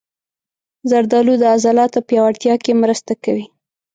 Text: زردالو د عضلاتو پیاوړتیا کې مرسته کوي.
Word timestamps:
زردالو 0.89 1.33
د 1.39 1.43
عضلاتو 1.53 1.99
پیاوړتیا 2.07 2.55
کې 2.63 2.79
مرسته 2.83 3.13
کوي. 3.23 3.45